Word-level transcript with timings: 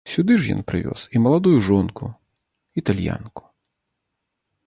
Сюды 0.11 0.33
ж 0.43 0.53
ён 0.53 0.61
прывёз 0.69 1.01
і 1.17 1.21
маладую 1.25 1.57
жонку-італьянку. 1.67 3.43